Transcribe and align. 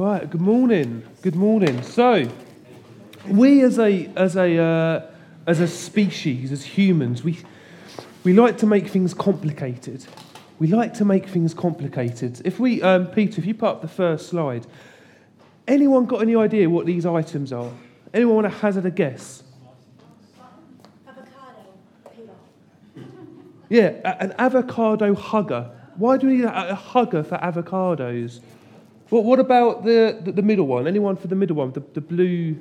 Right, 0.00 0.30
good 0.30 0.40
morning. 0.40 1.02
Good 1.20 1.34
morning. 1.34 1.82
So, 1.82 2.26
we 3.28 3.60
as 3.60 3.78
a 3.78 4.06
as 4.16 4.34
a 4.34 4.56
uh, 4.56 5.06
as 5.46 5.60
a 5.60 5.68
species, 5.68 6.52
as 6.52 6.64
humans, 6.64 7.22
we 7.22 7.40
we 8.24 8.32
like 8.32 8.56
to 8.58 8.66
make 8.66 8.88
things 8.88 9.12
complicated. 9.12 10.06
We 10.58 10.68
like 10.68 10.94
to 10.94 11.04
make 11.04 11.28
things 11.28 11.52
complicated. 11.52 12.40
If 12.46 12.58
we, 12.58 12.80
um, 12.80 13.08
Peter, 13.08 13.42
if 13.42 13.46
you 13.46 13.52
put 13.52 13.68
up 13.68 13.82
the 13.82 13.88
first 13.88 14.30
slide, 14.30 14.66
anyone 15.68 16.06
got 16.06 16.22
any 16.22 16.34
idea 16.34 16.70
what 16.70 16.86
these 16.86 17.04
items 17.04 17.52
are? 17.52 17.70
Anyone 18.14 18.36
want 18.36 18.46
to 18.46 18.58
hazard 18.58 18.86
a 18.86 18.90
guess? 18.90 19.42
Avocado. 21.06 21.74
Yeah, 23.68 24.16
an 24.18 24.32
avocado 24.38 25.14
hugger. 25.14 25.70
Why 25.96 26.16
do 26.16 26.26
we 26.26 26.36
need 26.36 26.44
a, 26.46 26.70
a 26.70 26.74
hugger 26.74 27.22
for 27.22 27.36
avocados? 27.36 28.40
What, 29.10 29.24
what 29.24 29.40
about 29.40 29.84
the, 29.84 30.18
the, 30.24 30.32
the 30.32 30.42
middle 30.42 30.66
one? 30.66 30.86
Anyone 30.86 31.16
for 31.16 31.26
the 31.26 31.34
middle 31.34 31.56
one? 31.56 31.72
The, 31.72 31.82
the 31.94 32.00
blue. 32.00 32.56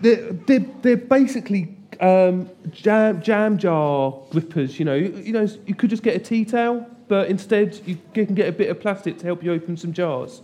They're, 0.00 0.32
they're, 0.32 0.66
they're 0.82 0.96
basically 0.96 1.74
um, 2.00 2.50
jam, 2.70 3.22
jam 3.22 3.58
jar 3.58 4.14
grippers, 4.30 4.78
you 4.78 4.84
know. 4.84 4.94
You, 4.94 5.16
you 5.16 5.32
know, 5.32 5.48
you 5.66 5.74
could 5.74 5.90
just 5.90 6.02
get 6.02 6.16
a 6.16 6.18
tea 6.18 6.44
towel, 6.44 6.86
but 7.08 7.28
instead 7.28 7.80
you 7.86 7.98
can 8.12 8.34
get 8.34 8.48
a 8.48 8.52
bit 8.52 8.70
of 8.70 8.80
plastic 8.80 9.18
to 9.18 9.24
help 9.24 9.42
you 9.42 9.52
open 9.52 9.76
some 9.76 9.92
jars. 9.92 10.42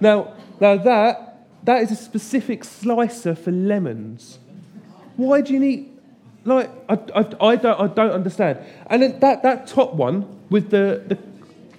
Now, 0.00 0.34
now 0.60 0.76
that, 0.76 1.46
that 1.64 1.82
is 1.82 1.90
a 1.90 1.96
specific 1.96 2.64
slicer 2.64 3.34
for 3.34 3.50
lemons. 3.50 4.38
Why 5.16 5.40
do 5.40 5.52
you 5.52 5.60
need, 5.60 5.98
like, 6.44 6.70
I, 6.88 6.94
I, 6.94 7.48
I, 7.48 7.56
don't, 7.56 7.80
I 7.80 7.86
don't 7.86 8.12
understand. 8.12 8.58
And 8.86 9.02
then 9.02 9.20
that, 9.20 9.42
that 9.42 9.66
top 9.66 9.94
one 9.94 10.26
with 10.48 10.70
the, 10.70 11.02
the 11.06 11.18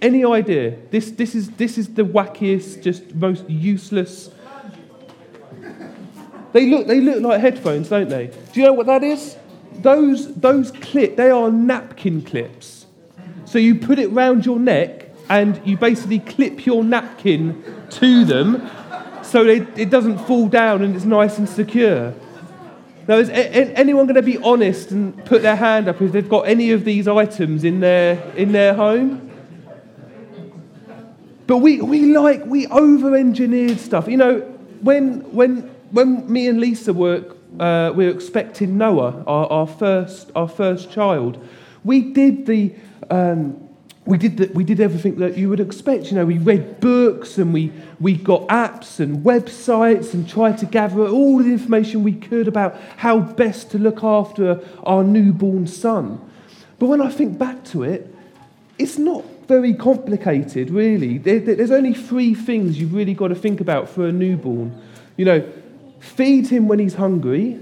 any 0.02 0.26
idea? 0.26 0.78
This, 0.90 1.12
this, 1.12 1.36
is, 1.36 1.52
this 1.52 1.78
is 1.78 1.94
the 1.94 2.04
wackiest, 2.04 2.82
just 2.82 3.14
most 3.16 3.48
useless. 3.50 4.32
They 6.54 6.66
look, 6.70 6.88
they 6.88 7.00
look 7.00 7.22
like 7.22 7.40
headphones, 7.40 7.90
don't 7.90 8.10
they? 8.10 8.28
Do 8.52 8.60
you 8.60 8.66
know 8.66 8.74
what 8.74 8.88
that 8.88 9.04
is? 9.04 9.38
Those, 9.74 10.34
those 10.36 10.72
clip, 10.72 11.16
they 11.16 11.30
are 11.30 11.50
napkin 11.50 12.24
clips. 12.24 12.88
So 13.46 13.58
you 13.58 13.76
put 13.76 14.00
it 14.00 14.08
round 14.08 14.46
your 14.46 14.60
neck 14.60 15.10
and 15.30 15.62
you 15.66 15.78
basically 15.78 16.20
clip 16.20 16.66
your 16.66 16.84
napkin 16.84 17.64
to 17.92 18.26
them 18.26 18.70
so 19.24 19.46
it 19.46 19.90
doesn't 19.90 20.18
fall 20.20 20.48
down 20.48 20.82
and 20.82 20.96
it's 20.96 21.06
nice 21.06 21.38
and 21.38 21.48
secure. 21.48 22.14
Now, 23.12 23.18
is 23.18 23.30
anyone 23.30 24.06
going 24.06 24.16
to 24.16 24.22
be 24.22 24.38
honest 24.38 24.92
and 24.92 25.26
put 25.26 25.42
their 25.42 25.58
hand 25.58 25.90
up 25.90 26.02
if 26.02 26.14
they've 26.14 26.30
got 26.30 26.48
any 26.48 26.72
of 26.72 26.86
these 26.86 27.10
items 27.10 27.66
in 27.66 27.82
their, 27.82 28.18
in 28.38 28.54
their 28.54 28.74
home? 28.74 29.30
But 31.46 31.58
we, 31.58 31.82
we 31.82 32.16
like, 32.18 32.46
we 32.46 32.68
over 32.68 33.14
engineered 33.18 33.82
stuff. 33.82 34.08
You 34.08 34.16
know, 34.16 34.40
when, 34.80 35.30
when, 35.34 35.64
when 35.92 36.32
me 36.32 36.48
and 36.48 36.62
Lisa 36.62 36.94
were, 36.94 37.26
uh, 37.60 37.92
we 37.94 38.06
were 38.06 38.12
expecting 38.12 38.78
Noah, 38.78 39.26
our, 39.28 39.46
our, 39.48 39.68
first, 39.68 40.32
our 40.34 40.48
first 40.48 40.90
child, 40.90 41.46
we 41.84 42.14
did 42.14 42.46
the. 42.46 42.74
Um, 43.10 43.71
we 44.06 44.18
did, 44.18 44.38
the, 44.38 44.48
we 44.54 44.64
did 44.64 44.80
everything 44.80 45.18
that 45.18 45.38
you 45.38 45.48
would 45.50 45.60
expect. 45.60 46.06
You 46.08 46.16
know, 46.16 46.26
we 46.26 46.40
read 46.40 46.80
books 46.80 47.38
and 47.38 47.54
we, 47.54 47.72
we 48.00 48.16
got 48.16 48.48
apps 48.48 49.00
and 49.00 49.24
websites 49.24 50.14
and 50.16 50.28
tried 50.28 50.58
to 50.60 50.66
gather 50.66 51.08
all 51.08 51.38
the 51.38 51.52
information 51.52 52.04
we 52.04 52.14
could 52.14 52.48
about 52.48 52.76
how 52.98 53.20
best 53.20 53.70
to 53.72 53.78
look 53.78 54.04
after 54.04 54.60
our 54.84 55.04
newborn 55.04 55.68
son. 55.68 56.20
But 56.80 56.88
when 56.88 57.00
I 57.02 57.10
think 57.12 57.38
back 57.38 57.64
to 57.66 57.84
it, 57.84 58.14
it's 58.80 58.98
not 58.98 59.24
very 59.48 59.74
complicated, 59.76 60.72
really. 60.72 61.20
There, 61.20 61.40
there- 61.40 61.56
there's 61.56 61.72
only 61.72 61.94
three 61.94 62.34
things 62.34 62.80
you've 62.80 62.94
really 62.96 63.14
got 63.14 63.28
to 63.28 63.36
think 63.36 63.62
about 63.62 63.88
for 63.88 64.08
a 64.08 64.12
newborn. 64.12 64.76
You 65.16 65.26
know, 65.26 65.52
feed 66.00 66.48
him 66.48 66.68
when 66.68 66.80
he's 66.80 66.96
hungry, 66.96 67.60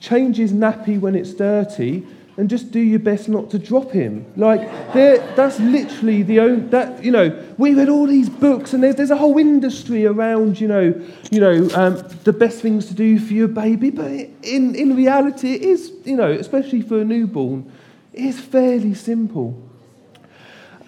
change 0.00 0.38
his 0.38 0.52
nappy 0.52 0.98
when 0.98 1.14
it's 1.14 1.34
dirty, 1.34 2.06
and 2.36 2.50
just 2.50 2.72
do 2.72 2.80
your 2.80 2.98
best 2.98 3.28
not 3.28 3.50
to 3.50 3.58
drop 3.58 3.92
him. 3.92 4.26
Like, 4.36 4.60
that's 4.92 5.60
literally 5.60 6.22
the 6.22 6.40
only, 6.40 6.66
that, 6.68 7.04
you 7.04 7.12
know, 7.12 7.44
we 7.58 7.74
read 7.74 7.88
all 7.88 8.06
these 8.06 8.28
books 8.28 8.72
and 8.72 8.82
there's, 8.82 8.96
there's 8.96 9.10
a 9.10 9.16
whole 9.16 9.38
industry 9.38 10.04
around, 10.04 10.60
you 10.60 10.66
know, 10.66 11.00
you 11.30 11.40
know 11.40 11.68
um, 11.74 11.96
the 12.24 12.32
best 12.32 12.60
things 12.60 12.86
to 12.86 12.94
do 12.94 13.18
for 13.20 13.32
your 13.32 13.48
baby, 13.48 13.90
but 13.90 14.10
in, 14.10 14.74
in 14.74 14.96
reality, 14.96 15.54
it 15.54 15.62
is, 15.62 15.92
you 16.04 16.16
know, 16.16 16.30
especially 16.30 16.82
for 16.82 17.00
a 17.00 17.04
newborn, 17.04 17.70
it 18.12 18.24
is 18.24 18.40
fairly 18.40 18.94
simple. 18.94 19.60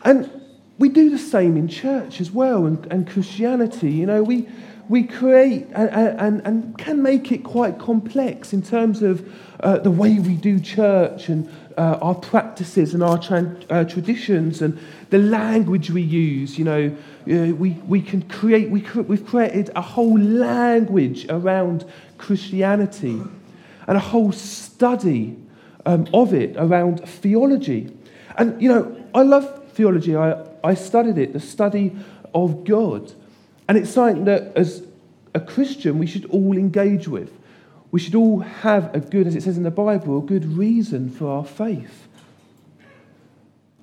And 0.05 0.31
we 0.79 0.89
do 0.89 1.11
the 1.11 1.19
same 1.19 1.57
in 1.57 1.69
church 1.69 2.21
as 2.21 2.31
well 2.31 2.67
and, 2.67 2.85
and 2.93 3.09
Christianity. 3.09 3.91
You 3.91 4.07
know, 4.07 4.23
we, 4.23 4.49
we 4.89 5.03
create 5.03 5.67
and, 5.73 5.91
and, 5.91 6.47
and 6.47 6.79
can 6.79 7.03
make 7.03 7.33
it 7.33 7.43
quite 7.45 7.79
complex 7.79 8.53
in 8.53 8.63
terms 8.63 9.03
of 9.03 9.29
uh, 9.61 9.79
the 9.79 9.91
way 9.91 10.19
we 10.19 10.35
do 10.35 10.61
church 10.61 11.29
and 11.29 11.49
uh, 11.77 11.99
our 12.01 12.15
practices 12.15 12.95
and 12.95 13.03
our 13.03 13.19
tran- 13.19 13.65
uh, 13.71 13.85
traditions 13.85 14.63
and 14.63 14.79
the 15.11 15.19
language 15.19 15.91
we 15.91 16.03
use. 16.03 16.59
You 16.59 16.65
know, 16.65 16.97
uh, 17.31 17.55
we, 17.55 17.71
we 17.87 18.01
can 18.01 18.23
create, 18.23 18.71
we, 18.71 18.81
cre- 18.81 19.01
we've 19.01 19.27
created 19.27 19.71
a 19.75 19.81
whole 19.81 20.19
language 20.19 21.27
around 21.29 21.85
Christianity 22.19 23.21
and 23.87 23.97
a 23.97 24.01
whole 24.01 24.33
study 24.33 25.37
um, 25.85 26.07
of 26.13 26.33
it 26.33 26.57
around 26.57 27.07
theology. 27.09 27.97
And, 28.37 28.61
you 28.61 28.69
know, 28.69 29.05
I 29.15 29.23
love 29.23 29.65
theology. 29.71 30.17
I, 30.17 30.45
I 30.63 30.75
studied 30.75 31.19
it, 31.19 31.33
the 31.33 31.41
study 31.41 31.97
of 32.35 32.65
God. 32.65 33.13
And 33.69 33.77
it's 33.77 33.91
something 33.91 34.25
that, 34.25 34.53
as 34.57 34.85
a 35.35 35.41
Christian, 35.41 35.99
we 35.99 36.07
should 36.07 36.25
all 36.27 36.57
engage 36.57 37.09
with. 37.09 37.33
We 37.91 38.01
should 38.01 38.15
all 38.15 38.41
have 38.41 38.95
a 38.95 39.01
good, 39.01 39.27
as 39.27 39.35
it 39.35 39.43
says 39.43 39.57
in 39.57 39.63
the 39.63 39.71
Bible, 39.71 40.19
a 40.19 40.23
good 40.23 40.45
reason 40.57 41.11
for 41.11 41.29
our 41.29 41.45
faith. 41.45 42.09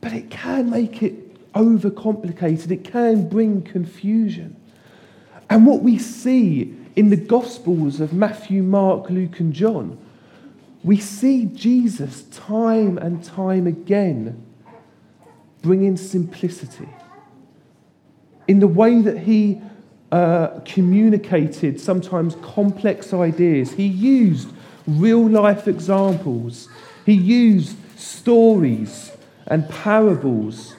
But 0.01 0.13
it 0.13 0.29
can 0.29 0.69
make 0.69 1.01
it 1.01 1.53
overcomplicated, 1.53 2.71
it 2.71 2.83
can 2.83 3.29
bring 3.29 3.61
confusion. 3.61 4.55
And 5.49 5.65
what 5.65 5.81
we 5.81 5.97
see 5.99 6.75
in 6.95 7.09
the 7.09 7.17
Gospels 7.17 7.99
of 7.99 8.13
Matthew, 8.13 8.63
Mark, 8.63 9.09
Luke, 9.09 9.39
and 9.39 9.53
John, 9.53 9.97
we 10.83 10.97
see 10.97 11.45
Jesus 11.45 12.23
time 12.23 12.97
and 12.97 13.23
time 13.23 13.67
again 13.67 14.43
bringing 15.61 15.95
simplicity 15.95 16.89
in 18.47 18.59
the 18.59 18.67
way 18.67 19.01
that 19.01 19.19
he 19.19 19.61
uh, 20.13 20.59
communicated 20.63 21.79
sometimes 21.79 22.35
complex 22.43 23.15
ideas. 23.15 23.71
He 23.71 23.87
used 23.87 24.47
real 24.85 25.27
life 25.27 25.67
examples, 25.67 26.69
he 27.03 27.13
used 27.13 27.75
stories 27.97 29.11
and 29.47 29.67
parables 29.67 30.75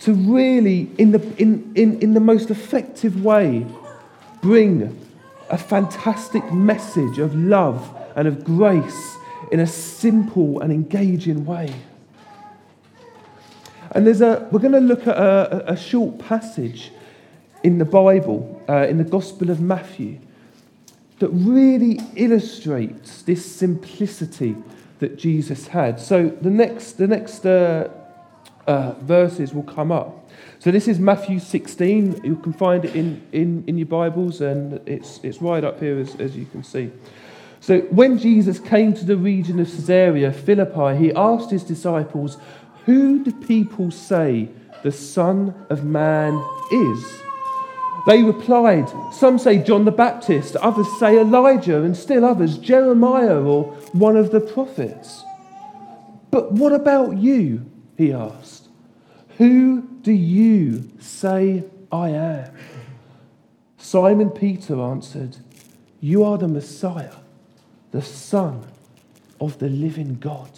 to 0.00 0.12
really, 0.12 0.90
in 0.98 1.12
the, 1.12 1.34
in, 1.38 1.72
in, 1.74 1.98
in 2.00 2.12
the 2.12 2.20
most 2.20 2.50
effective 2.50 3.24
way, 3.24 3.64
bring 4.42 5.00
a 5.48 5.56
fantastic 5.56 6.44
message 6.52 7.18
of 7.18 7.34
love 7.34 7.88
and 8.16 8.28
of 8.28 8.44
grace 8.44 9.16
in 9.50 9.60
a 9.60 9.66
simple 9.66 10.60
and 10.60 10.70
engaging 10.70 11.46
way. 11.46 11.74
And 13.92 14.06
there's 14.06 14.20
a, 14.20 14.46
we're 14.52 14.58
going 14.58 14.72
to 14.72 14.80
look 14.80 15.06
at 15.06 15.16
a, 15.16 15.72
a 15.72 15.76
short 15.76 16.18
passage 16.18 16.90
in 17.64 17.78
the 17.78 17.84
Bible, 17.84 18.62
uh, 18.68 18.86
in 18.86 18.98
the 18.98 19.04
Gospel 19.04 19.50
of 19.50 19.60
Matthew, 19.60 20.20
that 21.18 21.30
really 21.30 21.98
illustrates 22.14 23.22
this 23.22 23.44
simplicity 23.44 24.54
that 24.98 25.16
Jesus 25.16 25.68
had. 25.68 25.98
So 25.98 26.28
the 26.28 26.50
next, 26.50 26.92
the 26.92 27.06
next 27.06 27.44
uh, 27.46 27.88
uh, 28.66 28.92
verses 29.00 29.54
will 29.54 29.62
come 29.62 29.90
up. 29.90 30.30
So 30.58 30.70
this 30.70 30.88
is 30.88 30.98
Matthew 30.98 31.38
16. 31.38 32.20
You 32.22 32.36
can 32.36 32.52
find 32.52 32.84
it 32.84 32.94
in, 32.94 33.22
in, 33.32 33.64
in 33.66 33.78
your 33.78 33.86
Bibles, 33.86 34.40
and 34.40 34.80
it's, 34.86 35.20
it's 35.22 35.40
right 35.40 35.64
up 35.64 35.80
here 35.80 35.98
as, 35.98 36.14
as 36.16 36.36
you 36.36 36.46
can 36.46 36.62
see. 36.62 36.90
So 37.60 37.80
when 37.82 38.18
Jesus 38.18 38.58
came 38.58 38.92
to 38.92 39.06
the 39.06 39.16
region 39.16 39.58
of 39.58 39.68
Caesarea 39.68 40.32
Philippi, 40.32 40.98
he 40.98 41.14
asked 41.14 41.50
his 41.50 41.64
disciples, 41.64 42.36
Who 42.84 43.24
do 43.24 43.32
people 43.32 43.90
say 43.90 44.50
the 44.82 44.92
Son 44.92 45.54
of 45.70 45.82
Man 45.82 46.42
is? 46.70 47.23
They 48.06 48.22
replied, 48.22 48.90
Some 49.12 49.38
say 49.38 49.58
John 49.58 49.84
the 49.84 49.90
Baptist, 49.90 50.56
others 50.56 50.88
say 50.98 51.18
Elijah, 51.18 51.82
and 51.82 51.96
still 51.96 52.24
others 52.24 52.58
Jeremiah 52.58 53.40
or 53.40 53.64
one 53.92 54.16
of 54.16 54.30
the 54.30 54.40
prophets. 54.40 55.22
But 56.30 56.52
what 56.52 56.72
about 56.72 57.16
you? 57.16 57.64
He 57.96 58.12
asked. 58.12 58.68
Who 59.38 59.82
do 60.02 60.12
you 60.12 60.90
say 60.98 61.64
I 61.90 62.10
am? 62.10 62.50
Simon 63.78 64.30
Peter 64.30 64.80
answered, 64.80 65.36
You 66.00 66.24
are 66.24 66.36
the 66.36 66.48
Messiah, 66.48 67.16
the 67.90 68.02
Son 68.02 68.66
of 69.40 69.58
the 69.58 69.68
living 69.68 70.16
God. 70.16 70.50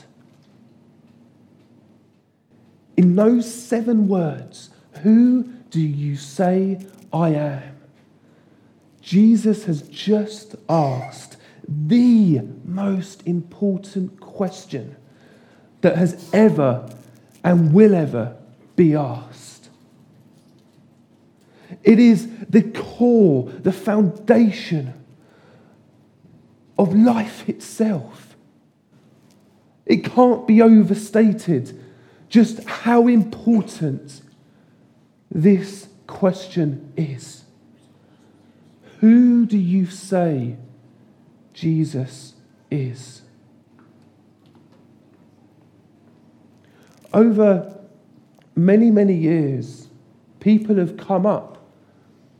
In 2.96 3.14
those 3.14 3.52
seven 3.52 4.08
words, 4.08 4.70
who 5.02 5.44
do 5.70 5.81
you 5.81 6.16
say 6.16 6.78
I 7.12 7.30
am? 7.30 7.76
Jesus 9.00 9.64
has 9.64 9.82
just 9.82 10.56
asked 10.68 11.36
the 11.68 12.40
most 12.64 13.26
important 13.26 14.20
question 14.20 14.96
that 15.80 15.96
has 15.96 16.28
ever 16.32 16.88
and 17.44 17.72
will 17.72 17.94
ever 17.94 18.36
be 18.74 18.94
asked. 18.94 19.68
It 21.82 21.98
is 21.98 22.28
the 22.48 22.62
core, 22.62 23.44
the 23.44 23.72
foundation 23.72 24.92
of 26.78 26.94
life 26.94 27.48
itself. 27.48 28.36
It 29.86 30.04
can't 30.04 30.46
be 30.46 30.60
overstated 30.60 31.80
just 32.28 32.64
how 32.64 33.06
important 33.06 34.20
this 35.30 35.88
question 36.06 36.92
is. 36.96 37.44
Who 39.00 39.46
do 39.46 39.58
you 39.58 39.86
say 39.86 40.56
Jesus 41.52 42.34
is? 42.70 43.22
Over 47.12 47.78
many, 48.54 48.90
many 48.90 49.14
years, 49.14 49.88
people 50.40 50.76
have 50.76 50.96
come 50.96 51.26
up 51.26 51.66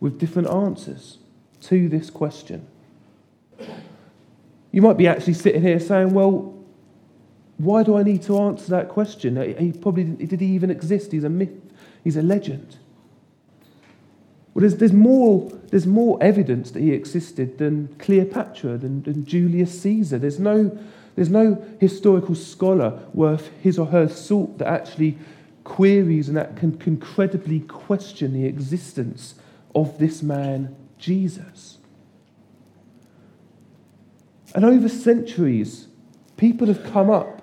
with 0.00 0.18
different 0.18 0.48
answers 0.48 1.18
to 1.62 1.88
this 1.88 2.10
question. 2.10 2.66
You 4.70 4.82
might 4.82 4.98
be 4.98 5.06
actually 5.06 5.34
sitting 5.34 5.62
here 5.62 5.80
saying, 5.80 6.12
well, 6.12 6.54
why 7.58 7.82
do 7.82 7.96
I 7.96 8.02
need 8.02 8.22
to 8.24 8.38
answer 8.38 8.68
that 8.70 8.88
question? 8.88 9.36
He 9.58 9.72
probably 9.72 10.04
did 10.04 10.40
he 10.40 10.46
even 10.48 10.70
exist? 10.70 11.12
He's 11.12 11.24
a 11.24 11.30
myth. 11.30 11.48
He's 12.04 12.16
a 12.16 12.22
legend. 12.22 12.76
Well, 14.56 14.62
there's, 14.62 14.76
there's, 14.76 14.93
more, 14.94 15.53
there's 15.69 15.87
more 15.87 16.17
evidence 16.23 16.70
that 16.70 16.81
he 16.81 16.93
existed 16.93 17.58
than 17.58 17.94
Cleopatra, 17.99 18.79
than, 18.79 19.03
than 19.03 19.26
Julius 19.26 19.82
Caesar. 19.82 20.19
There's 20.19 20.38
no, 20.38 20.79
there's 21.14 21.29
no 21.29 21.62
historical 21.79 22.35
scholar 22.35 22.99
worth 23.12 23.50
his 23.61 23.79
or 23.79 23.85
her 23.88 24.08
salt 24.08 24.56
that 24.56 24.67
actually 24.67 25.19
queries 25.64 26.29
and 26.29 26.38
that 26.38 26.56
can, 26.56 26.79
can 26.79 26.97
credibly 26.97 27.61
question 27.61 28.32
the 28.32 28.47
existence 28.47 29.35
of 29.75 29.99
this 29.99 30.23
man, 30.23 30.75
Jesus. 30.97 31.76
And 34.55 34.64
over 34.64 34.88
centuries, 34.88 35.88
people 36.38 36.69
have 36.69 36.82
come 36.82 37.11
up 37.11 37.43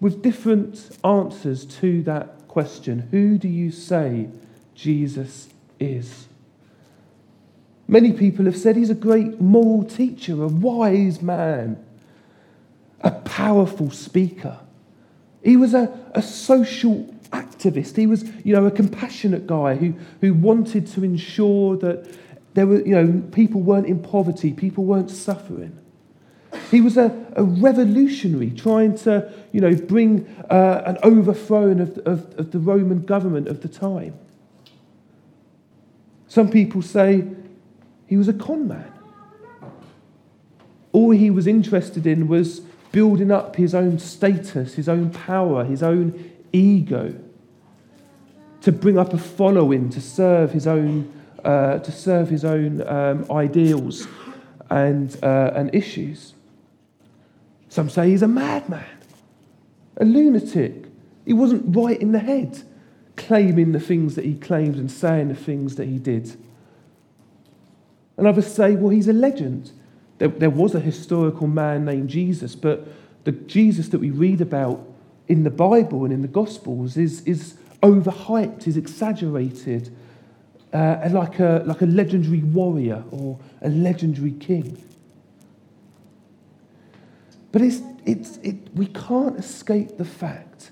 with 0.00 0.20
different 0.20 0.98
answers 1.04 1.64
to 1.64 2.02
that 2.02 2.48
question 2.48 3.06
Who 3.12 3.38
do 3.38 3.46
you 3.46 3.70
say 3.70 4.30
Jesus 4.78 5.48
is? 5.80 6.28
Many 7.88 8.12
people 8.12 8.44
have 8.44 8.56
said 8.56 8.76
he's 8.76 8.90
a 8.90 8.94
great 8.94 9.40
moral 9.40 9.82
teacher, 9.82 10.40
a 10.40 10.46
wise 10.46 11.20
man, 11.20 11.84
a 13.00 13.10
powerful 13.10 13.90
speaker. 13.90 14.60
He 15.42 15.56
was 15.56 15.74
a, 15.74 15.98
a 16.14 16.22
social 16.22 17.12
activist. 17.32 17.96
He 17.96 18.06
was, 18.06 18.24
you 18.44 18.54
know, 18.54 18.66
a 18.66 18.70
compassionate 18.70 19.48
guy 19.48 19.74
who, 19.74 19.94
who 20.20 20.32
wanted 20.32 20.86
to 20.88 21.02
ensure 21.02 21.76
that 21.78 22.08
there 22.54 22.66
were, 22.66 22.80
you 22.80 22.94
know, 22.94 23.22
people 23.32 23.60
weren't 23.60 23.86
in 23.86 24.00
poverty, 24.00 24.52
people 24.52 24.84
weren't 24.84 25.10
suffering. 25.10 25.76
He 26.70 26.80
was 26.80 26.96
a, 26.96 27.26
a 27.34 27.42
revolutionary 27.42 28.50
trying 28.50 28.96
to, 28.98 29.32
you 29.52 29.60
know, 29.60 29.74
bring 29.74 30.28
uh, 30.50 30.82
an 30.86 30.98
overthrow 31.02 31.70
of, 31.70 31.98
of, 31.98 32.38
of 32.38 32.52
the 32.52 32.58
Roman 32.60 33.02
government 33.02 33.48
of 33.48 33.62
the 33.62 33.68
time. 33.68 34.14
Some 36.28 36.50
people 36.50 36.82
say 36.82 37.24
he 38.06 38.16
was 38.16 38.28
a 38.28 38.32
con 38.32 38.68
man. 38.68 38.92
All 40.92 41.10
he 41.10 41.30
was 41.30 41.46
interested 41.46 42.06
in 42.06 42.28
was 42.28 42.60
building 42.92 43.30
up 43.30 43.56
his 43.56 43.74
own 43.74 43.98
status, 43.98 44.74
his 44.74 44.88
own 44.88 45.10
power, 45.10 45.64
his 45.64 45.82
own 45.82 46.32
ego, 46.52 47.14
to 48.62 48.72
bring 48.72 48.98
up 48.98 49.12
a 49.12 49.18
following, 49.18 49.90
to 49.90 50.00
serve 50.00 50.52
his 50.52 50.66
own, 50.66 51.12
uh, 51.44 51.78
to 51.78 51.92
serve 51.92 52.28
his 52.28 52.44
own 52.44 52.86
um, 52.88 53.26
ideals 53.30 54.06
and, 54.70 55.16
uh, 55.22 55.52
and 55.54 55.74
issues. 55.74 56.34
Some 57.68 57.90
say 57.90 58.10
he's 58.10 58.22
a 58.22 58.28
madman, 58.28 58.84
a 59.98 60.04
lunatic. 60.04 60.86
He 61.26 61.34
wasn't 61.34 61.76
right 61.76 62.00
in 62.00 62.12
the 62.12 62.18
head, 62.18 62.62
claiming 63.18 63.72
the 63.72 63.80
things 63.80 64.14
that 64.14 64.24
he 64.24 64.34
claimed 64.34 64.76
and 64.76 64.90
saying 64.90 65.28
the 65.28 65.34
things 65.34 65.76
that 65.76 65.86
he 65.86 65.98
did. 65.98 66.34
And 68.16 68.26
others 68.26 68.46
say, 68.46 68.74
well, 68.74 68.88
he's 68.88 69.08
a 69.08 69.12
legend. 69.12 69.72
There, 70.16 70.28
there 70.28 70.50
was 70.50 70.74
a 70.74 70.80
historical 70.80 71.46
man 71.46 71.84
named 71.84 72.08
Jesus, 72.08 72.54
but 72.54 72.88
the 73.24 73.32
Jesus 73.32 73.88
that 73.88 73.98
we 73.98 74.10
read 74.10 74.40
about 74.40 74.86
in 75.26 75.44
the 75.44 75.50
Bible 75.50 76.04
and 76.04 76.12
in 76.12 76.22
the 76.22 76.28
Gospels 76.28 76.96
is, 76.96 77.20
is 77.24 77.58
overhyped, 77.82 78.66
is 78.66 78.76
exaggerated, 78.76 79.94
uh, 80.72 81.08
like, 81.10 81.38
a, 81.38 81.62
like 81.66 81.82
a 81.82 81.86
legendary 81.86 82.42
warrior 82.42 83.04
or 83.10 83.38
a 83.60 83.68
legendary 83.68 84.32
king. 84.32 84.82
But 87.52 87.62
it's, 87.62 87.80
it's, 88.04 88.38
it, 88.38 88.56
we 88.74 88.86
can't 88.86 89.38
escape 89.38 89.96
the 89.96 90.04
fact 90.04 90.70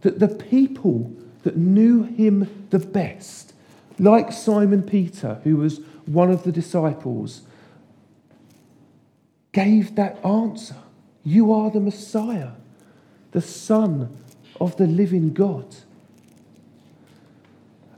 that 0.00 0.18
the 0.18 0.28
people 0.28 1.12
that 1.42 1.56
knew 1.56 2.02
him 2.02 2.66
the 2.70 2.78
best, 2.78 3.54
like 3.98 4.32
Simon 4.32 4.82
Peter, 4.82 5.40
who 5.44 5.56
was 5.56 5.80
one 6.06 6.30
of 6.30 6.42
the 6.42 6.52
disciples, 6.52 7.42
gave 9.52 9.96
that 9.96 10.24
answer. 10.24 10.76
You 11.24 11.52
are 11.52 11.70
the 11.70 11.80
Messiah, 11.80 12.52
the 13.32 13.40
Son 13.40 14.16
of 14.60 14.76
the 14.76 14.86
living 14.86 15.32
God. 15.32 15.66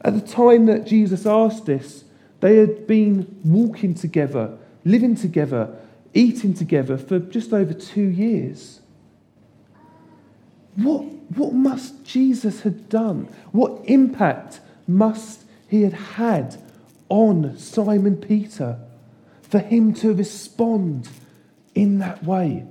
At 0.02 0.14
the 0.14 0.26
time 0.26 0.66
that 0.66 0.86
Jesus 0.86 1.26
asked 1.26 1.66
this, 1.66 2.04
they 2.40 2.56
had 2.56 2.86
been 2.86 3.40
walking 3.44 3.94
together, 3.94 4.58
living 4.84 5.14
together, 5.14 5.76
eating 6.12 6.54
together 6.54 6.98
for 6.98 7.20
just 7.20 7.52
over 7.52 7.72
two 7.72 8.08
years. 8.08 8.80
What, 10.76 11.04
what 11.36 11.52
must 11.52 12.04
Jesus 12.04 12.62
have 12.62 12.88
done? 12.88 13.28
What 13.52 13.82
impact 13.84 14.60
must 14.86 15.42
he 15.68 15.82
have 15.82 15.92
had 15.92 16.62
on 17.08 17.58
Simon 17.58 18.16
Peter 18.16 18.78
for 19.42 19.58
him 19.58 19.92
to 19.94 20.14
respond 20.14 21.08
in 21.74 21.98
that 21.98 22.24
way? 22.24 22.66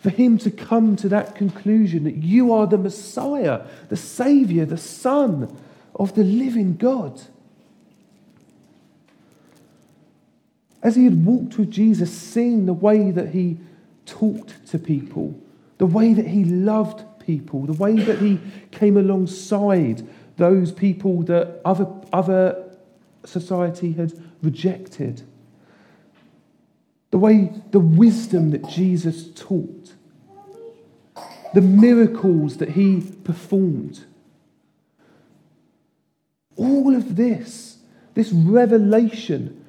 For 0.00 0.10
him 0.10 0.38
to 0.38 0.50
come 0.50 0.96
to 0.96 1.08
that 1.10 1.36
conclusion 1.36 2.04
that 2.04 2.16
you 2.16 2.52
are 2.52 2.66
the 2.66 2.78
Messiah, 2.78 3.62
the 3.88 3.96
Saviour, 3.96 4.66
the 4.66 4.76
Son 4.76 5.56
of 5.94 6.14
the 6.14 6.24
living 6.24 6.76
God. 6.76 7.20
As 10.82 10.96
he 10.96 11.04
had 11.04 11.24
walked 11.24 11.58
with 11.58 11.70
Jesus, 11.70 12.10
seeing 12.10 12.66
the 12.66 12.72
way 12.72 13.12
that 13.12 13.28
he 13.28 13.58
talked 14.04 14.66
to 14.68 14.78
people, 14.78 15.38
the 15.78 15.86
way 15.86 16.12
that 16.14 16.26
he 16.26 16.44
loved 16.44 17.04
people, 17.24 17.62
the 17.62 17.72
way 17.72 17.96
that 17.96 18.18
he 18.18 18.38
came 18.70 18.96
alongside 18.96 20.06
those 20.36 20.72
people 20.72 21.22
that 21.22 21.60
other, 21.64 21.86
other 22.12 22.76
society 23.24 23.92
had 23.92 24.12
rejected, 24.42 25.22
the 27.10 27.18
way, 27.18 27.52
the 27.70 27.80
wisdom 27.80 28.50
that 28.50 28.68
Jesus 28.68 29.28
taught, 29.34 29.92
the 31.54 31.60
miracles 31.60 32.56
that 32.56 32.70
he 32.70 33.00
performed. 33.24 34.04
All 36.56 36.94
of 36.94 37.16
this, 37.16 37.78
this 38.14 38.32
revelation 38.32 39.64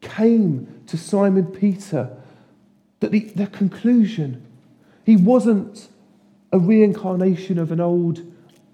came 0.00 0.82
to 0.86 0.96
Simon 0.96 1.46
Peter. 1.46 2.10
That 3.00 3.12
the, 3.12 3.20
the 3.20 3.46
conclusion, 3.46 4.44
he 5.04 5.16
wasn't 5.16 5.88
a 6.52 6.58
reincarnation 6.58 7.58
of 7.58 7.72
an 7.72 7.80
Old 7.80 8.22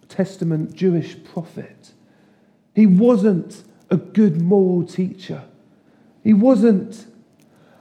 Testament 0.08 0.74
Jewish 0.74 1.22
prophet. 1.24 1.92
He 2.74 2.86
wasn't 2.86 3.64
a 3.90 3.96
good 3.96 4.40
moral 4.40 4.86
teacher. 4.86 5.44
He 6.22 6.32
wasn't 6.32 7.06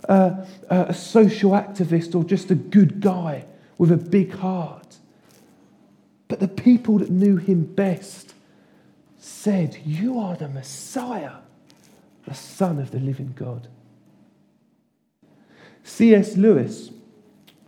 a, 0.04 0.48
a 0.70 0.94
social 0.94 1.52
activist 1.52 2.16
or 2.16 2.24
just 2.24 2.52
a 2.52 2.56
good 2.56 3.00
guy 3.00 3.46
with 3.78 3.92
a 3.92 3.98
big 3.98 4.34
heart. 4.34 4.98
But 6.28 6.40
the 6.40 6.48
people 6.48 7.00
that 7.00 7.10
knew 7.10 7.38
him 7.38 7.64
best 7.64 8.34
said, 9.18 9.78
You 9.86 10.20
are 10.20 10.36
the 10.36 10.50
Messiah 10.50 11.38
the 12.26 12.34
Son 12.34 12.80
of 12.80 12.92
the 12.92 13.00
living 13.00 13.34
God. 13.36 13.68
C.S. 15.84 16.36
Lewis, 16.36 16.90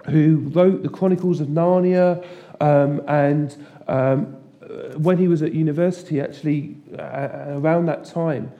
who 0.09 0.37
wrote 0.53 0.83
the 0.83 0.89
Chronicles 0.89 1.39
of 1.39 1.47
Narnia 1.47 2.25
um, 2.59 3.01
and 3.07 3.55
um, 3.87 4.37
when 4.97 5.17
he 5.17 5.27
was 5.27 5.41
at 5.41 5.53
university, 5.53 6.19
actually, 6.19 6.77
uh, 6.97 7.45
around 7.49 7.85
that 7.85 8.05
time, 8.05 8.51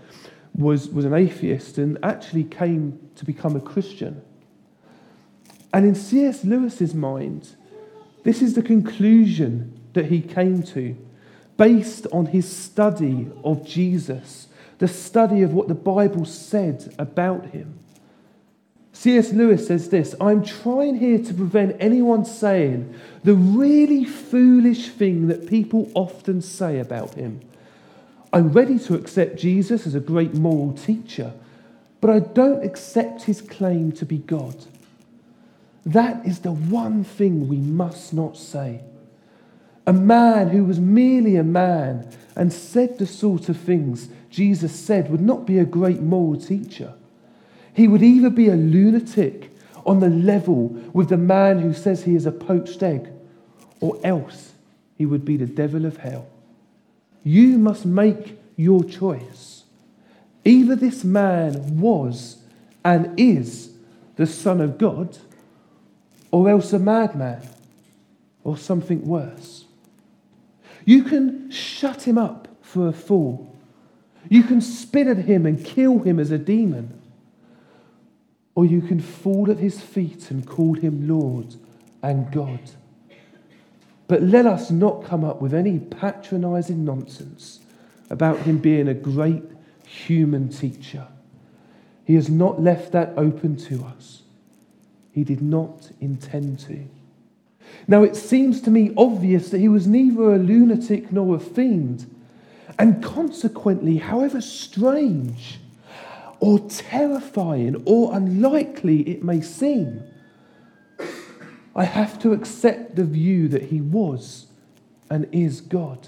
was, 0.56 0.90
was 0.90 1.06
an 1.06 1.14
atheist 1.14 1.78
and 1.78 1.98
actually 2.04 2.44
came 2.44 3.00
to 3.16 3.26
become 3.26 3.56
a 3.56 3.60
Christian. 3.60 4.22
And 5.74 5.86
in 5.86 5.96
C.S. 5.96 6.44
Lewis's 6.44 6.94
mind, 6.94 7.56
this 8.24 8.42
is 8.42 8.56
the 8.56 8.62
conclusion 8.62 9.80
that 9.94 10.06
he 10.08 10.22
came 10.22 10.64
to 10.64 10.98
based 11.58 12.08
on 12.12 12.28
his 12.28 12.50
study 12.50 13.30
of 13.44 13.66
Jesus, 13.66 14.48
the 14.78 14.88
study 14.88 15.42
of 15.42 15.54
what 15.54 15.68
the 15.68 15.76
Bible 15.76 16.26
said 16.26 16.94
about 16.98 17.48
him. 17.48 17.80
C.S. 18.98 19.32
Lewis 19.32 19.68
says 19.68 19.90
this 19.90 20.16
I'm 20.20 20.44
trying 20.44 20.96
here 20.96 21.20
to 21.20 21.34
prevent 21.36 21.78
anyone 21.80 22.26
saying 22.26 22.96
the 23.24 23.36
really 23.36 24.04
foolish 24.04 24.90
thing 24.90 25.28
that 25.28 25.48
people 25.48 25.92
often 25.94 26.42
say 26.42 26.80
about 26.80 27.14
him. 27.14 27.40
I'm 28.34 28.52
ready 28.52 28.80
to 28.80 28.96
accept 28.96 29.38
Jesus 29.38 29.86
as 29.86 29.94
a 29.94 30.00
great 30.00 30.34
moral 30.34 30.74
teacher, 30.74 31.32
but 32.02 32.10
I 32.10 32.18
don't 32.18 32.66
accept 32.66 33.22
his 33.22 33.40
claim 33.40 33.92
to 33.94 34.06
be 34.06 34.18
God. 34.18 34.66
That 35.86 36.26
is 36.26 36.40
the 36.40 36.52
one 36.52 37.04
thing 37.04 37.48
we 37.48 37.58
must 37.58 38.16
not 38.16 38.36
say. 38.36 38.82
A 39.86 39.94
man 39.94 40.50
who 40.50 40.66
was 40.66 40.80
merely 40.80 41.36
a 41.36 41.44
man 41.44 42.10
and 42.36 42.52
said 42.52 42.98
the 42.98 43.06
sort 43.06 43.48
of 43.48 43.58
things 43.58 44.10
Jesus 44.32 44.74
said 44.74 45.12
would 45.12 45.22
not 45.22 45.46
be 45.46 45.60
a 45.60 45.66
great 45.66 46.02
moral 46.02 46.42
teacher. 46.42 46.96
He 47.78 47.88
would 47.88 48.02
either 48.02 48.32
be 48.32 48.50
a 48.50 48.56
lunatic 48.56 49.52
on 49.86 50.00
the 50.00 50.10
level 50.10 50.70
with 50.94 51.10
the 51.10 51.18
man 51.18 51.60
who 51.60 51.74
says 51.74 52.04
he 52.04 52.16
is 52.16 52.26
a 52.26 52.32
poached 52.32 52.82
egg, 52.82 53.08
or 53.80 54.00
else 54.04 54.54
he 54.96 55.06
would 55.06 55.24
be 55.24 55.38
the 55.38 55.46
devil 55.46 55.86
of 55.86 55.98
hell. 55.98 56.28
You 57.24 57.60
must 57.60 57.86
make 57.86 58.40
your 58.56 58.84
choice. 58.84 59.66
Either 60.44 60.76
this 60.76 61.04
man 61.04 61.80
was 61.80 62.38
and 62.84 63.14
is 63.20 63.74
the 64.16 64.26
Son 64.26 64.60
of 64.60 64.80
God, 64.80 65.16
or 66.32 66.50
else 66.50 66.74
a 66.74 66.80
madman, 66.80 67.48
or 68.44 68.58
something 68.58 69.06
worse. 69.06 69.66
You 70.84 71.04
can 71.04 71.52
shut 71.52 72.08
him 72.08 72.18
up 72.18 72.48
for 72.64 72.88
a 72.88 72.94
fool. 72.94 73.56
You 74.30 74.42
can 74.42 74.62
spit 74.62 75.06
at 75.06 75.18
him 75.18 75.46
and 75.46 75.64
kill 75.64 76.00
him 76.00 76.20
as 76.20 76.32
a 76.32 76.40
demon 76.40 76.97
or 78.58 78.66
you 78.66 78.82
can 78.82 79.00
fall 79.00 79.52
at 79.52 79.60
his 79.60 79.80
feet 79.80 80.32
and 80.32 80.48
call 80.48 80.74
him 80.74 81.08
Lord 81.08 81.54
and 82.02 82.32
God. 82.32 82.60
But 84.08 84.24
let 84.24 84.48
us 84.48 84.72
not 84.72 85.06
come 85.06 85.24
up 85.24 85.40
with 85.40 85.54
any 85.54 85.78
patronizing 85.78 86.84
nonsense 86.84 87.60
about 88.10 88.40
him 88.40 88.58
being 88.58 88.88
a 88.88 88.96
great 88.96 89.44
human 89.86 90.50
teacher. 90.50 91.08
He 92.04 92.16
has 92.16 92.32
not 92.32 92.60
left 92.60 92.94
that 92.94 93.14
open 93.16 93.58
to 93.58 93.84
us. 93.84 94.24
He 95.12 95.24
did 95.24 95.44
not 95.44 95.92
intend 96.02 96.58
to. 96.62 96.84
Now, 97.88 98.02
it 98.02 98.16
seems 98.16 98.60
to 98.62 98.72
me 98.72 98.92
obvious 98.98 99.50
that 99.50 99.60
he 99.60 99.70
was 99.70 99.86
neither 99.86 100.34
a 100.34 100.40
lunatic 100.40 101.12
nor 101.12 101.36
a 101.36 101.40
fiend, 101.40 102.12
and 102.80 103.04
consequently, 103.04 103.98
however 103.98 104.42
strange, 104.42 105.60
or 106.40 106.60
terrifying 106.60 107.82
or 107.86 108.16
unlikely 108.16 109.02
it 109.10 109.24
may 109.24 109.42
seem, 109.42 110.04
I 111.76 111.86
have 111.86 112.20
to 112.20 112.34
accept 112.34 112.96
the 112.96 113.04
view 113.04 113.48
that 113.50 113.64
he 113.64 113.82
was 113.82 114.48
and 115.10 115.28
is 115.32 115.62
God. 115.62 116.08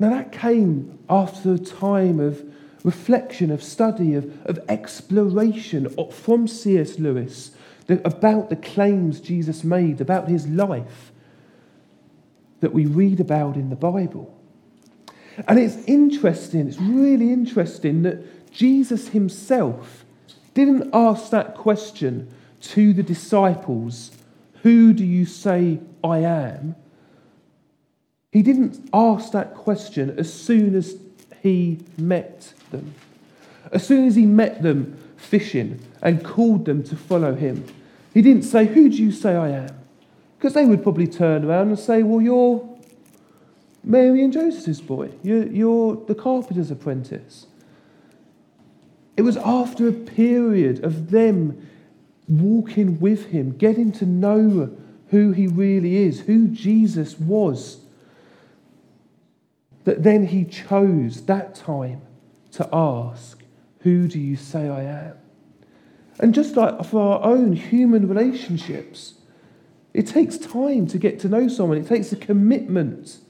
Now, 0.00 0.10
that 0.10 0.30
came 0.30 0.98
after 1.10 1.54
a 1.54 1.58
time 1.58 2.20
of 2.20 2.44
reflection, 2.84 3.50
of 3.50 3.62
study, 3.62 4.14
of, 4.14 4.46
of 4.46 4.60
exploration 4.68 5.88
from 6.12 6.46
C.S. 6.46 6.98
Lewis 6.98 7.50
about 7.88 8.50
the 8.50 8.56
claims 8.56 9.20
Jesus 9.20 9.64
made, 9.64 10.00
about 10.00 10.28
his 10.28 10.46
life 10.46 11.12
that 12.60 12.72
we 12.72 12.86
read 12.86 13.20
about 13.20 13.56
in 13.56 13.70
the 13.70 13.76
Bible. 13.76 14.37
And 15.46 15.58
it's 15.58 15.76
interesting, 15.86 16.66
it's 16.66 16.78
really 16.78 17.32
interesting 17.32 18.02
that 18.02 18.50
Jesus 18.50 19.08
himself 19.08 20.04
didn't 20.54 20.90
ask 20.92 21.30
that 21.30 21.54
question 21.54 22.28
to 22.60 22.92
the 22.92 23.02
disciples 23.02 24.10
Who 24.62 24.92
do 24.92 25.04
you 25.04 25.24
say 25.24 25.78
I 26.02 26.18
am? 26.18 26.74
He 28.32 28.42
didn't 28.42 28.88
ask 28.92 29.32
that 29.32 29.54
question 29.54 30.18
as 30.18 30.32
soon 30.32 30.74
as 30.74 30.96
he 31.42 31.78
met 31.96 32.52
them. 32.70 32.94
As 33.72 33.86
soon 33.86 34.06
as 34.06 34.16
he 34.16 34.26
met 34.26 34.62
them 34.62 34.98
fishing 35.16 35.80
and 36.02 36.24
called 36.24 36.64
them 36.64 36.82
to 36.84 36.96
follow 36.96 37.34
him, 37.34 37.64
he 38.12 38.22
didn't 38.22 38.42
say, 38.42 38.66
Who 38.66 38.88
do 38.88 38.96
you 38.96 39.12
say 39.12 39.34
I 39.34 39.50
am? 39.50 39.78
Because 40.38 40.54
they 40.54 40.64
would 40.64 40.82
probably 40.82 41.06
turn 41.06 41.44
around 41.44 41.68
and 41.68 41.78
say, 41.78 42.02
Well, 42.02 42.20
you're 42.20 42.77
Mary 43.88 44.22
and 44.22 44.34
Joseph's 44.34 44.82
boy. 44.82 45.10
You're, 45.22 45.46
you're 45.46 45.96
the 45.96 46.14
carpenter's 46.14 46.70
apprentice. 46.70 47.46
It 49.16 49.22
was 49.22 49.38
after 49.38 49.88
a 49.88 49.92
period 49.92 50.84
of 50.84 51.10
them 51.10 51.66
walking 52.28 53.00
with 53.00 53.30
him, 53.30 53.56
getting 53.56 53.90
to 53.92 54.04
know 54.04 54.76
who 55.08 55.32
he 55.32 55.46
really 55.46 55.96
is, 55.96 56.20
who 56.20 56.48
Jesus 56.48 57.18
was, 57.18 57.78
that 59.84 60.02
then 60.02 60.26
he 60.26 60.44
chose 60.44 61.22
that 61.22 61.54
time 61.54 62.02
to 62.52 62.68
ask, 62.70 63.42
Who 63.80 64.06
do 64.06 64.20
you 64.20 64.36
say 64.36 64.68
I 64.68 64.82
am? 64.82 65.14
And 66.20 66.34
just 66.34 66.56
like 66.56 66.84
for 66.84 67.14
our 67.14 67.24
own 67.24 67.54
human 67.54 68.06
relationships, 68.06 69.14
it 69.94 70.06
takes 70.06 70.36
time 70.36 70.86
to 70.88 70.98
get 70.98 71.18
to 71.20 71.28
know 71.30 71.48
someone, 71.48 71.78
it 71.78 71.86
takes 71.86 72.12
a 72.12 72.16
commitment 72.16 73.20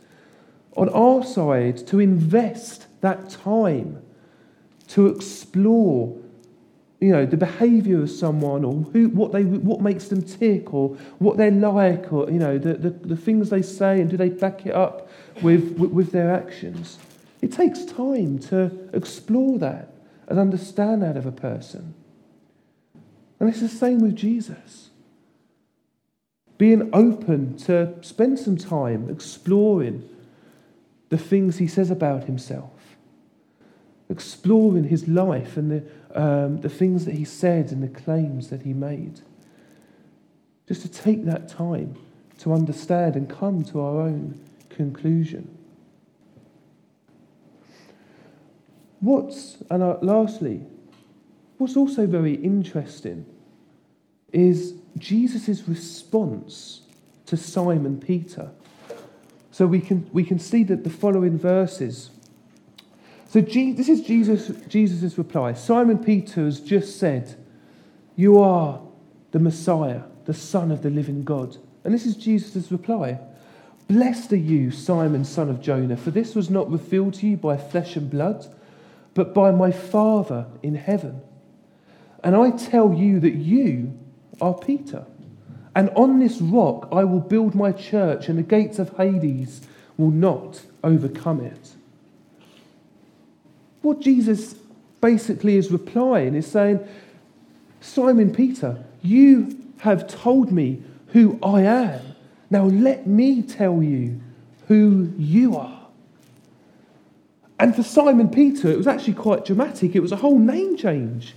on 0.78 0.88
our 0.90 1.24
side 1.24 1.86
to 1.88 1.98
invest 1.98 2.86
that 3.00 3.28
time 3.28 4.00
to 4.86 5.08
explore 5.08 6.16
you 7.00 7.10
know 7.10 7.26
the 7.26 7.36
behavior 7.36 8.02
of 8.02 8.10
someone 8.10 8.64
or 8.64 8.74
who, 8.92 9.08
what, 9.08 9.32
they, 9.32 9.44
what 9.44 9.80
makes 9.80 10.08
them 10.08 10.22
tick 10.22 10.72
or 10.74 10.96
what 11.18 11.36
they're 11.36 11.50
like 11.50 12.12
or 12.12 12.30
you 12.30 12.38
know 12.38 12.58
the, 12.58 12.74
the, 12.74 12.90
the 12.90 13.16
things 13.16 13.50
they 13.50 13.62
say 13.62 14.00
and 14.00 14.10
do 14.10 14.16
they 14.16 14.28
back 14.28 14.66
it 14.66 14.74
up 14.74 15.08
with, 15.42 15.78
with, 15.78 15.90
with 15.90 16.12
their 16.12 16.32
actions. 16.32 16.98
It 17.40 17.52
takes 17.52 17.84
time 17.84 18.38
to 18.40 18.88
explore 18.92 19.58
that 19.58 19.92
and 20.26 20.38
understand 20.38 21.02
that 21.02 21.16
of 21.16 21.24
a 21.24 21.32
person. 21.32 21.94
And 23.38 23.48
it's 23.48 23.60
the 23.60 23.68
same 23.68 24.00
with 24.00 24.16
jesus. 24.16 24.90
Being 26.56 26.90
open 26.92 27.56
to 27.58 27.94
spend 28.00 28.40
some 28.40 28.56
time 28.56 29.08
exploring 29.08 30.08
the 31.08 31.18
things 31.18 31.58
he 31.58 31.66
says 31.66 31.90
about 31.90 32.24
himself, 32.24 32.96
exploring 34.08 34.84
his 34.84 35.08
life 35.08 35.56
and 35.56 35.70
the, 35.70 36.20
um, 36.20 36.60
the 36.60 36.68
things 36.68 37.04
that 37.04 37.14
he 37.14 37.24
said 37.24 37.72
and 37.72 37.82
the 37.82 37.88
claims 37.88 38.48
that 38.50 38.62
he 38.62 38.72
made. 38.72 39.20
Just 40.66 40.82
to 40.82 40.88
take 40.88 41.24
that 41.24 41.48
time 41.48 41.96
to 42.38 42.52
understand 42.52 43.16
and 43.16 43.28
come 43.28 43.64
to 43.64 43.80
our 43.80 44.02
own 44.02 44.38
conclusion. 44.68 45.56
What's, 49.00 49.62
and 49.70 49.82
uh, 49.82 49.96
lastly, 50.02 50.62
what's 51.56 51.76
also 51.76 52.06
very 52.06 52.34
interesting 52.34 53.24
is 54.32 54.74
Jesus' 54.98 55.66
response 55.68 56.82
to 57.26 57.36
Simon 57.36 58.00
Peter. 58.00 58.50
So 59.58 59.66
we 59.66 59.80
can, 59.80 60.08
we 60.12 60.22
can 60.22 60.38
see 60.38 60.62
that 60.62 60.84
the 60.84 60.88
following 60.88 61.36
verses. 61.36 62.10
So 63.26 63.40
Je- 63.40 63.72
this 63.72 63.88
is 63.88 64.02
Jesus' 64.02 64.52
Jesus's 64.68 65.18
reply. 65.18 65.54
Simon 65.54 65.98
Peter 65.98 66.44
has 66.44 66.60
just 66.60 66.96
said, 66.96 67.34
You 68.14 68.38
are 68.38 68.80
the 69.32 69.40
Messiah, 69.40 70.02
the 70.26 70.32
Son 70.32 70.70
of 70.70 70.82
the 70.82 70.90
living 70.90 71.24
God. 71.24 71.56
And 71.82 71.92
this 71.92 72.06
is 72.06 72.16
Jesus' 72.16 72.70
reply. 72.70 73.18
Blessed 73.88 74.32
are 74.34 74.36
you, 74.36 74.70
Simon, 74.70 75.24
son 75.24 75.50
of 75.50 75.60
Jonah, 75.60 75.96
for 75.96 76.12
this 76.12 76.36
was 76.36 76.48
not 76.50 76.70
revealed 76.70 77.14
to 77.14 77.26
you 77.26 77.36
by 77.36 77.56
flesh 77.56 77.96
and 77.96 78.08
blood, 78.08 78.46
but 79.14 79.34
by 79.34 79.50
my 79.50 79.72
Father 79.72 80.46
in 80.62 80.76
heaven. 80.76 81.20
And 82.22 82.36
I 82.36 82.52
tell 82.52 82.94
you 82.94 83.18
that 83.18 83.34
you 83.34 83.98
are 84.40 84.54
Peter 84.54 85.04
and 85.78 85.90
on 85.90 86.18
this 86.18 86.40
rock 86.40 86.88
I 86.90 87.04
will 87.04 87.20
build 87.20 87.54
my 87.54 87.70
church, 87.70 88.28
and 88.28 88.36
the 88.36 88.42
gates 88.42 88.80
of 88.80 88.96
Hades 88.96 89.60
will 89.96 90.10
not 90.10 90.62
overcome 90.82 91.40
it. 91.40 91.74
What 93.82 94.00
Jesus 94.00 94.56
basically 95.00 95.56
is 95.56 95.70
replying 95.70 96.34
is 96.34 96.48
saying, 96.48 96.84
Simon 97.80 98.34
Peter, 98.34 98.84
you 99.02 99.56
have 99.78 100.08
told 100.08 100.50
me 100.50 100.82
who 101.12 101.38
I 101.44 101.60
am, 101.60 102.00
Now 102.50 102.64
let 102.64 103.06
me 103.06 103.40
tell 103.40 103.80
you 103.80 104.20
who 104.66 105.12
you 105.16 105.56
are. 105.56 105.86
And 107.60 107.76
for 107.76 107.84
Simon 107.84 108.30
Peter, 108.30 108.68
it 108.68 108.76
was 108.76 108.88
actually 108.88 109.14
quite 109.14 109.44
dramatic. 109.44 109.94
It 109.94 110.00
was 110.00 110.10
a 110.10 110.16
whole 110.16 110.40
name 110.40 110.76
change. 110.76 111.36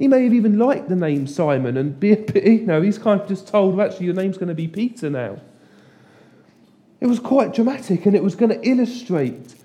He 0.00 0.08
may 0.08 0.24
have 0.24 0.32
even 0.32 0.58
liked 0.58 0.88
the 0.88 0.96
name 0.96 1.26
Simon 1.26 1.76
and 1.76 2.00
be 2.00 2.12
a 2.12 2.16
bit, 2.16 2.42
you 2.42 2.64
know, 2.64 2.80
he's 2.80 2.96
kind 2.96 3.20
of 3.20 3.28
just 3.28 3.46
told, 3.46 3.76
well, 3.76 3.86
actually, 3.86 4.06
your 4.06 4.14
name's 4.14 4.38
going 4.38 4.48
to 4.48 4.54
be 4.54 4.66
Peter 4.66 5.10
now. 5.10 5.38
It 7.02 7.06
was 7.06 7.20
quite 7.20 7.52
dramatic 7.52 8.06
and 8.06 8.16
it 8.16 8.22
was 8.22 8.34
going 8.34 8.48
to 8.48 8.66
illustrate 8.66 9.56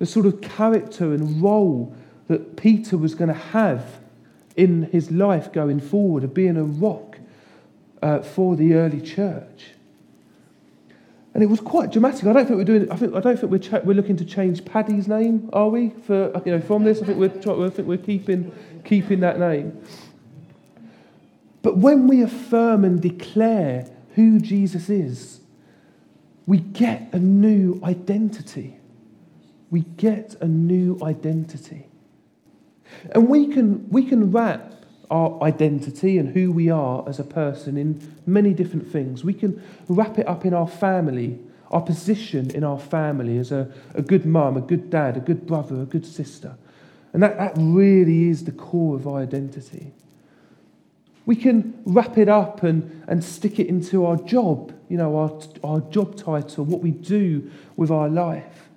the 0.00 0.06
sort 0.06 0.26
of 0.26 0.40
character 0.40 1.14
and 1.14 1.40
role 1.40 1.94
that 2.26 2.56
Peter 2.56 2.98
was 2.98 3.14
going 3.14 3.28
to 3.28 3.34
have 3.34 4.00
in 4.56 4.90
his 4.90 5.12
life 5.12 5.52
going 5.52 5.78
forward 5.78 6.24
of 6.24 6.34
being 6.34 6.56
a 6.56 6.64
rock 6.64 7.20
uh, 8.02 8.18
for 8.18 8.56
the 8.56 8.74
early 8.74 9.00
church. 9.00 9.66
And 11.34 11.42
it 11.44 11.46
was 11.46 11.60
quite 11.60 11.92
dramatic. 11.92 12.24
I 12.26 12.32
don't 12.32 12.46
think 12.46 12.58
we're 12.58 12.64
doing. 12.64 12.90
I 12.90 12.96
think 12.96 13.14
I 13.14 13.20
don't 13.20 13.38
think 13.38 13.50
we're 13.50 13.58
cha- 13.58 13.80
we're 13.80 13.94
looking 13.94 14.16
to 14.16 14.24
change 14.24 14.64
Paddy's 14.64 15.08
name, 15.08 15.50
are 15.52 15.68
we? 15.68 15.90
For 15.90 16.30
you 16.44 16.52
know, 16.52 16.60
from 16.60 16.84
this, 16.84 17.02
I 17.02 17.06
think 17.06 17.18
we're 17.18 17.28
try- 17.28 17.54
I 17.54 17.70
think 17.70 17.88
we're 17.88 17.98
keeping 17.98 18.52
keeping 18.84 19.20
that 19.20 19.38
name. 19.38 19.80
But 21.62 21.78
when 21.78 22.06
we 22.06 22.22
affirm 22.22 22.84
and 22.84 23.00
declare 23.00 23.88
who 24.14 24.38
Jesus 24.38 24.88
is, 24.88 25.40
we 26.46 26.58
get 26.58 27.08
a 27.12 27.18
new 27.18 27.80
identity. 27.82 28.78
We 29.70 29.80
get 29.96 30.36
a 30.40 30.46
new 30.46 30.98
identity. 31.02 31.86
And 33.12 33.28
we 33.28 33.46
can, 33.48 33.88
we 33.90 34.04
can 34.04 34.30
wrap 34.30 34.74
our 35.10 35.42
identity 35.42 36.18
and 36.18 36.34
who 36.34 36.52
we 36.52 36.70
are 36.70 37.08
as 37.08 37.18
a 37.18 37.24
person 37.24 37.76
in 37.76 38.14
many 38.26 38.52
different 38.52 38.90
things. 38.90 39.24
We 39.24 39.34
can 39.34 39.62
wrap 39.88 40.18
it 40.18 40.26
up 40.26 40.44
in 40.44 40.54
our 40.54 40.68
family, 40.68 41.38
our 41.70 41.80
position 41.80 42.50
in 42.50 42.62
our 42.62 42.78
family 42.78 43.38
as 43.38 43.52
a, 43.52 43.72
a 43.94 44.02
good 44.02 44.26
mum, 44.26 44.56
a 44.56 44.60
good 44.60 44.90
dad, 44.90 45.16
a 45.16 45.20
good 45.20 45.46
brother, 45.46 45.82
a 45.82 45.86
good 45.86 46.06
sister. 46.06 46.56
And 47.14 47.22
that, 47.22 47.38
that 47.38 47.54
really 47.56 48.28
is 48.28 48.44
the 48.44 48.52
core 48.52 48.96
of 48.96 49.06
our 49.06 49.22
identity. 49.22 49.92
We 51.24 51.36
can 51.36 51.80
wrap 51.86 52.18
it 52.18 52.28
up 52.28 52.64
and, 52.64 53.04
and 53.06 53.24
stick 53.24 53.58
it 53.58 53.68
into 53.68 54.04
our 54.04 54.16
job, 54.16 54.74
you 54.88 54.98
know, 54.98 55.16
our, 55.16 55.40
our 55.62 55.80
job 55.90 56.16
title, 56.16 56.64
what 56.64 56.82
we 56.82 56.90
do 56.90 57.50
with 57.76 57.90
our 57.90 58.08
life. 58.08 58.68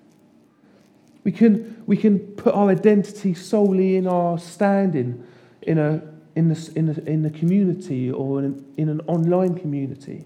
We 1.24 1.32
can, 1.32 1.84
we 1.88 1.98
can 1.98 2.20
put 2.20 2.54
our 2.54 2.70
identity 2.70 3.34
solely 3.34 3.98
in 3.98 4.08
our 4.08 4.38
standing 4.38 5.26
in, 5.64 5.80
a, 5.80 6.02
in, 6.36 6.50
the, 6.50 6.72
in, 6.76 6.86
the, 6.86 7.10
in 7.10 7.24
the 7.24 7.32
community 7.32 8.10
or 8.12 8.40
in, 8.40 8.64
in 8.78 8.88
an 8.88 9.02
online 9.08 9.56
community. 9.56 10.26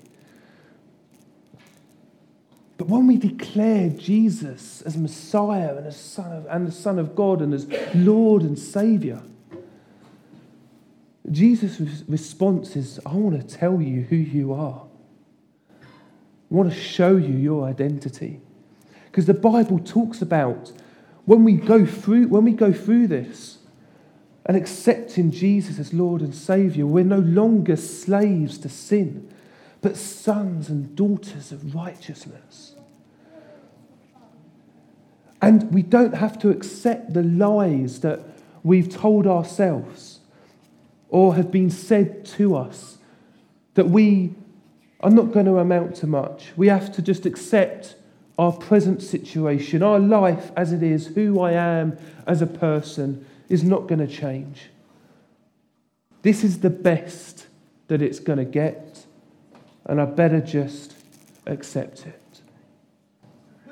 But 2.81 2.89
when 2.89 3.05
we 3.05 3.17
declare 3.17 3.89
Jesus 3.89 4.81
as 4.81 4.97
Messiah 4.97 5.75
and 5.75 5.85
as 5.85 5.95
Son 5.95 6.31
of, 6.35 6.47
and 6.47 6.67
the 6.67 6.71
Son 6.71 6.97
of 6.97 7.13
God 7.13 7.39
and 7.39 7.53
as 7.53 7.67
Lord 7.93 8.41
and 8.41 8.57
Saviour, 8.57 9.21
Jesus' 11.29 12.03
response 12.07 12.75
is, 12.75 12.99
I 13.05 13.13
want 13.13 13.39
to 13.39 13.55
tell 13.55 13.79
you 13.79 14.01
who 14.01 14.15
you 14.15 14.53
are. 14.53 14.87
I 15.79 15.85
want 16.49 16.73
to 16.73 16.75
show 16.75 17.17
you 17.17 17.35
your 17.35 17.67
identity. 17.67 18.41
Because 19.05 19.27
the 19.27 19.35
Bible 19.35 19.77
talks 19.77 20.23
about 20.23 20.71
when 21.25 21.43
we 21.43 21.57
go 21.57 21.85
through, 21.85 22.29
when 22.29 22.45
we 22.45 22.51
go 22.51 22.73
through 22.73 23.05
this 23.05 23.59
and 24.47 24.57
accepting 24.57 25.29
Jesus 25.29 25.77
as 25.77 25.93
Lord 25.93 26.21
and 26.21 26.33
Saviour, 26.33 26.87
we're 26.87 27.03
no 27.03 27.19
longer 27.19 27.75
slaves 27.75 28.57
to 28.57 28.69
sin, 28.69 29.31
but 29.81 29.97
sons 29.97 30.69
and 30.69 30.95
daughters 30.95 31.51
of 31.51 31.73
righteousness. 31.73 32.75
And 35.41 35.73
we 35.73 35.81
don't 35.81 36.13
have 36.13 36.37
to 36.39 36.49
accept 36.49 37.13
the 37.13 37.23
lies 37.23 38.01
that 38.01 38.19
we've 38.63 38.89
told 38.89 39.25
ourselves 39.25 40.19
or 41.09 41.35
have 41.35 41.51
been 41.51 41.69
said 41.69 42.25
to 42.25 42.55
us 42.55 42.99
that 43.73 43.89
we 43.89 44.35
are 44.99 45.09
not 45.09 45.31
going 45.31 45.47
to 45.47 45.57
amount 45.57 45.95
to 45.95 46.07
much. 46.07 46.51
We 46.55 46.67
have 46.67 46.91
to 46.93 47.01
just 47.01 47.25
accept 47.25 47.95
our 48.37 48.51
present 48.51 49.01
situation, 49.01 49.83
our 49.83 49.99
life 49.99 50.51
as 50.55 50.71
it 50.71 50.83
is, 50.83 51.07
who 51.07 51.41
I 51.41 51.53
am 51.53 51.97
as 52.27 52.41
a 52.41 52.47
person, 52.47 53.25
is 53.49 53.63
not 53.63 53.87
going 53.87 53.99
to 53.99 54.07
change. 54.07 54.69
This 56.21 56.43
is 56.43 56.59
the 56.59 56.69
best 56.69 57.47
that 57.87 58.01
it's 58.01 58.19
going 58.19 58.37
to 58.37 58.45
get, 58.45 59.05
and 59.85 59.99
I 60.01 60.05
better 60.05 60.39
just 60.39 60.95
accept 61.45 62.05
it. 62.05 62.21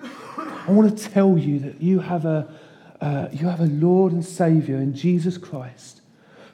I 0.02 0.72
want 0.72 0.98
to 0.98 1.10
tell 1.10 1.38
you 1.38 1.60
that 1.60 1.82
you 1.82 2.00
have 2.00 2.26
a, 2.26 2.54
uh, 3.02 3.30
you 3.32 3.48
have 3.48 3.60
a 3.60 3.66
Lord 3.66 4.14
and 4.14 4.24
Saviour 4.24 4.80
in 4.80 4.94
Jesus 4.94 5.38
Christ 5.38 6.02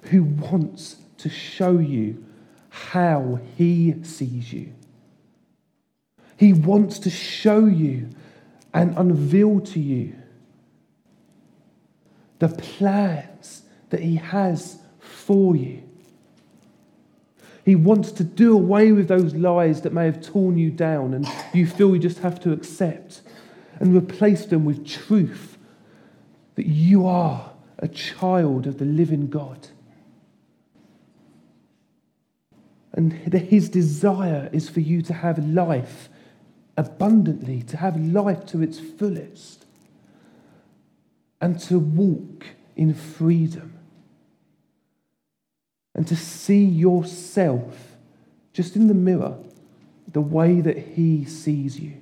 who 0.04 0.24
wants 0.24 0.98
to 1.18 1.30
show 1.30 1.78
you 1.78 2.24
how 2.70 3.40
he 3.58 3.96
sees 4.04 4.54
you. 4.54 4.74
He 6.38 6.54
wants 6.54 7.00
to 7.00 7.10
show 7.10 7.66
you 7.66 8.10
and 8.74 8.98
unveil 8.98 9.62
to 9.62 9.80
you 9.80 10.16
the 12.40 12.50
plans 12.50 13.64
that 13.90 14.02
he 14.02 14.16
has 14.18 14.80
for 15.00 15.56
you. 15.56 15.85
He 17.66 17.76
wants 17.76 18.12
to 18.14 18.24
do 18.24 18.54
away 18.54 18.92
with 18.92 19.08
those 19.08 19.34
lies 19.34 19.82
that 19.82 19.92
may 19.92 20.06
have 20.06 20.22
torn 20.22 20.56
you 20.56 20.70
down 20.70 21.16
and 21.16 21.28
you 21.52 21.66
feel 21.66 21.96
you 21.96 22.00
just 22.00 22.20
have 22.20 22.40
to 22.42 22.54
accept 22.54 23.22
and 23.80 23.96
replace 23.96 24.46
them 24.46 24.66
with 24.66 24.88
truth 24.88 25.58
that 26.54 26.68
you 26.68 27.08
are 27.08 27.52
a 27.80 27.88
child 27.88 28.68
of 28.68 28.78
the 28.78 28.86
living 28.86 29.28
God. 29.28 29.68
And 32.94 33.12
his 33.12 33.68
desire 33.68 34.50
is 34.54 34.70
for 34.70 34.80
you 34.80 35.02
to 35.02 35.14
have 35.14 35.38
life 35.46 36.08
abundantly, 36.78 37.62
to 37.64 37.78
have 37.78 38.00
life 38.00 38.46
to 38.48 38.62
its 38.62 38.80
fullest, 38.80 39.66
and 41.42 41.60
to 41.62 41.80
walk 41.80 42.46
in 42.76 42.94
freedom, 42.94 43.75
and 45.96 46.08
to 46.08 46.16
see 46.16 46.64
yourself 46.64 47.96
just 48.54 48.76
in 48.76 48.88
the 48.88 48.94
mirror 48.94 49.38
the 50.12 50.22
way 50.22 50.62
that 50.62 50.78
he 50.78 51.26
sees 51.26 51.80
you. 51.80 51.94